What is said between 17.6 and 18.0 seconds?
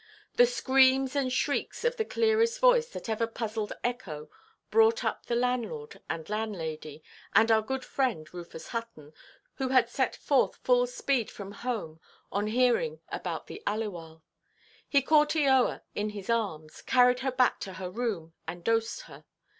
her